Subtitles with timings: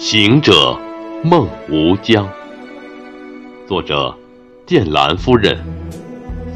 [0.00, 0.52] 行者
[1.24, 2.26] 梦无疆，
[3.66, 4.16] 作者：
[4.64, 5.58] 剑兰夫人，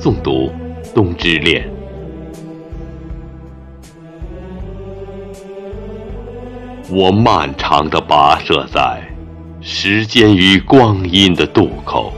[0.00, 0.48] 诵读：
[0.94, 1.68] 冬之恋。
[6.88, 9.02] 我漫长的跋涉在
[9.60, 12.12] 时间与光阴的渡口，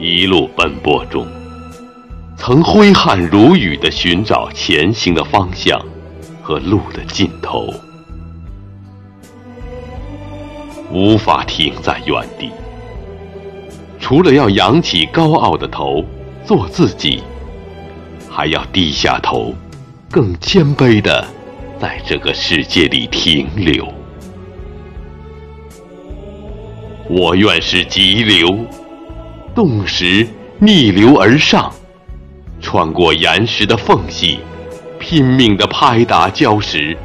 [0.00, 1.24] 一路奔波中，
[2.36, 5.80] 曾挥汗如雨地寻找前行的方向
[6.42, 7.72] 和路的尽头。
[10.92, 12.50] 无法停在原地，
[14.00, 16.04] 除了要扬起高傲的头，
[16.44, 17.22] 做自己，
[18.28, 19.54] 还要低下头，
[20.10, 21.24] 更谦卑的
[21.78, 23.86] 在这个世界里停留。
[27.08, 28.52] 我愿是急流，
[29.54, 30.26] 冻时
[30.58, 31.72] 逆流而上，
[32.60, 34.40] 穿过岩石的缝隙，
[34.98, 36.96] 拼命的拍打礁石，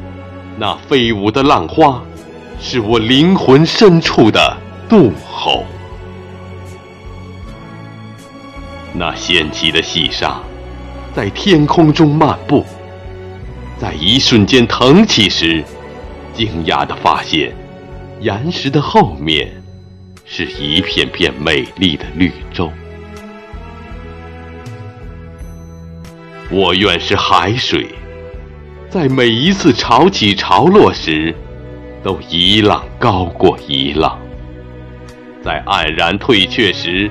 [0.58, 2.02] 那飞舞的浪花。
[2.59, 4.58] 是我灵魂深处的
[4.89, 5.66] 怒吼。
[8.94, 10.39] 那掀起的细沙，
[11.14, 12.66] 在天空中漫步，
[13.78, 15.64] 在一瞬间腾起时，
[16.34, 17.53] 惊讶地发现，
[18.22, 19.52] 岩石的后面
[20.23, 22.72] 是一片片美丽的绿洲。
[26.50, 27.86] 我愿是海水，
[28.90, 31.36] 在每一次潮起潮落时。
[32.06, 34.16] 都一浪高过一浪，
[35.44, 37.09] 在黯然退却时，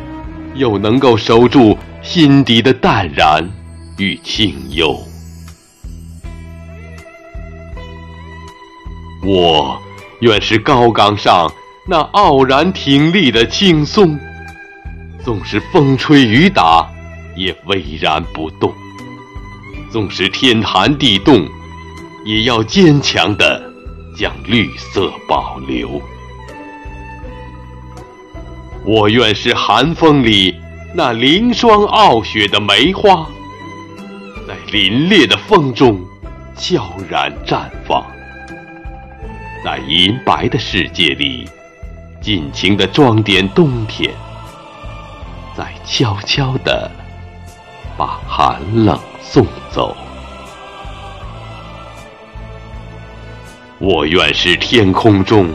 [0.54, 3.44] 又能够守住心底的淡然
[3.98, 4.96] 与清幽。
[9.26, 9.76] 我
[10.20, 11.52] 愿是高岗上
[11.88, 14.16] 那傲然挺立的青松，
[15.24, 16.88] 纵使风吹雨打，
[17.36, 18.70] 也巍然不动；
[19.90, 21.48] 纵使天寒地冻，
[22.24, 23.63] 也要坚强的。
[24.14, 26.00] 将绿色保留，
[28.84, 30.54] 我愿是寒风里
[30.94, 33.28] 那凌霜傲雪的梅花，
[34.46, 36.00] 在凛冽的风中
[36.56, 38.04] 悄然绽放，
[39.64, 41.44] 在银白的世界里
[42.20, 44.14] 尽情地装点冬天，
[45.56, 46.88] 在悄悄地
[47.96, 49.94] 把寒冷送走。
[53.86, 55.46] 我愿是天空中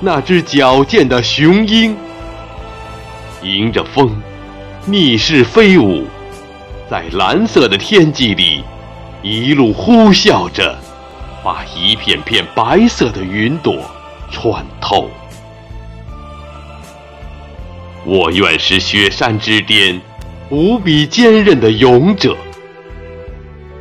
[0.00, 1.96] 那只矫健的雄鹰，
[3.42, 4.10] 迎着风，
[4.86, 6.04] 逆势飞舞，
[6.90, 8.64] 在蓝色的天际里，
[9.22, 10.76] 一路呼啸着，
[11.44, 13.82] 把一片片白色的云朵
[14.32, 15.08] 穿透。
[18.04, 20.00] 我愿是雪山之巅
[20.48, 22.34] 无比坚韧的勇者，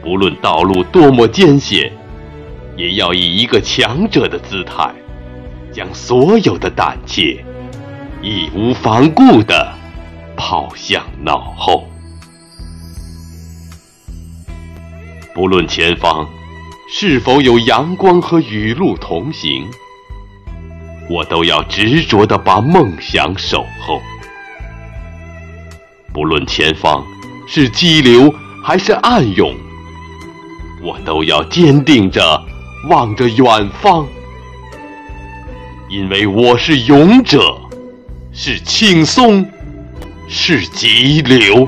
[0.03, 1.91] 不论道路多么艰险。
[2.79, 4.89] 也要以一个强者的姿态，
[5.69, 7.43] 将所有的胆怯、
[8.21, 9.73] 义无反顾地
[10.37, 11.85] 抛向脑后。
[15.35, 16.25] 不论前方
[16.89, 19.67] 是否有阳光和雨露同行，
[21.09, 24.01] 我都要执着地把梦想守候。
[26.13, 27.05] 不论前方
[27.45, 29.53] 是激流还是暗涌，
[30.81, 32.48] 我都要坚定着。
[32.85, 34.07] 望着远方，
[35.89, 37.37] 因为我是勇者，
[38.31, 39.45] 是青松，
[40.29, 41.67] 是急流。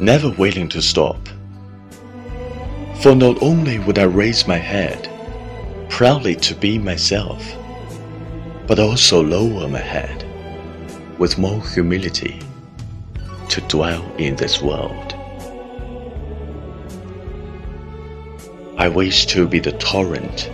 [0.00, 1.18] never willing to stop.
[3.00, 5.10] For not only would I raise my head
[5.90, 7.44] proudly to be myself,
[8.68, 10.24] but also lower my head
[11.18, 12.38] with more humility
[13.48, 15.14] to dwell in this world.
[18.76, 20.48] I wish to be the torrent,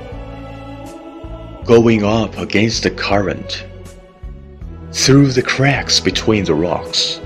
[1.67, 3.67] going up against the current,
[4.93, 7.21] through the cracks between the rocks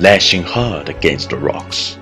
[0.00, 1.98] lashing hard against the rocks.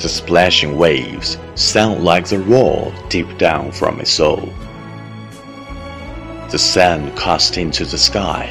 [0.00, 4.48] The splashing waves sound like the roar deep down from his soul.
[6.50, 8.46] The sand cast into the sky,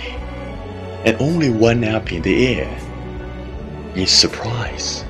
[1.04, 2.80] and only one up in the air.
[3.96, 5.04] In surprise,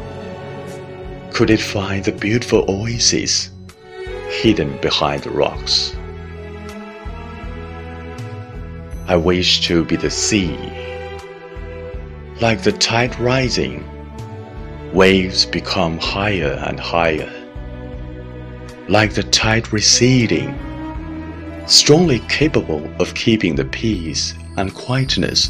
[1.34, 3.50] could it find the beautiful oasis
[4.40, 5.94] hidden behind the rocks?
[9.08, 10.56] I wish to be the sea
[12.40, 13.84] like the tide rising,
[14.94, 17.34] waves become higher and higher.
[18.88, 20.54] Like the tide receding,
[21.66, 25.48] strongly capable of keeping the peace and quietness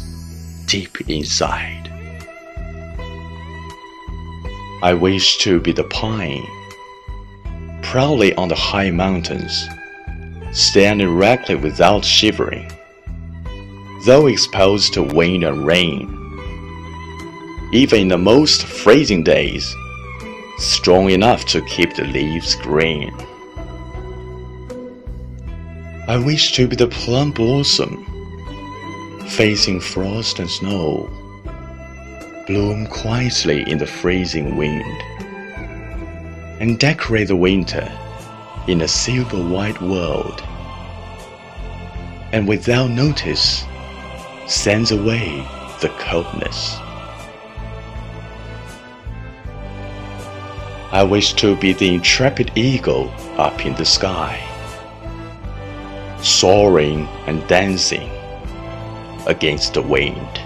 [0.64, 1.92] deep inside.
[4.82, 6.42] I wish to be the pine,
[7.82, 9.66] proudly on the high mountains,
[10.52, 12.72] standing erectly without shivering,
[14.06, 16.14] though exposed to wind and rain
[17.72, 19.74] even in the most freezing days,
[20.56, 23.12] strong enough to keep the leaves green.
[26.08, 28.06] I wish to be the plum blossom,
[29.28, 31.10] facing frost and snow,
[32.46, 35.02] bloom quietly in the freezing wind,
[36.62, 37.84] and decorate the winter
[38.66, 40.42] in a silver white world,
[42.32, 43.64] and without notice,
[44.46, 45.46] sends away
[45.82, 46.78] the coldness.
[50.90, 54.40] I wish to be the intrepid eagle up in the sky,
[56.22, 58.08] soaring and dancing
[59.26, 60.40] against the wind.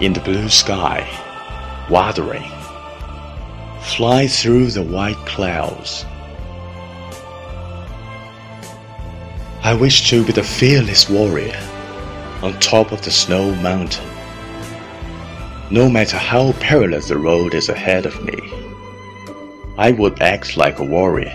[0.00, 1.06] In the blue sky,
[1.90, 2.50] wuthering,
[3.82, 6.06] fly through the white clouds.
[9.62, 11.60] I wish to be the fearless warrior
[12.42, 14.08] on top of the snow mountain
[15.72, 18.38] no matter how perilous the road is ahead of me,
[19.78, 21.32] I would act like a warrior,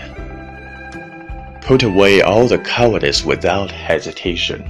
[1.62, 4.62] put away all the cowardice without hesitation.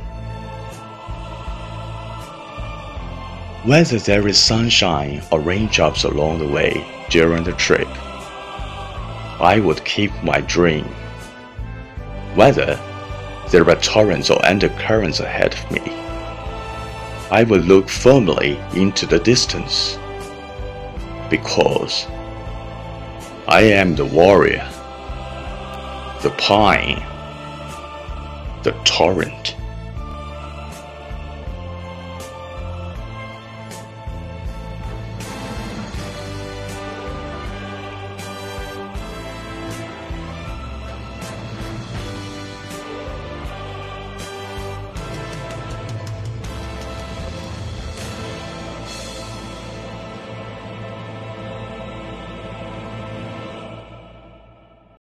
[3.69, 7.89] Whether there is sunshine or raindrops along the way during the trip,
[9.39, 10.87] I would keep my dream.
[12.35, 12.81] Whether
[13.51, 15.98] there are torrents or undercurrents ahead of me,
[17.31, 19.99] I will look firmly into the distance
[21.29, 22.07] because
[23.47, 24.67] I am the warrior,
[26.23, 27.03] the pine,
[28.63, 29.57] the torrent.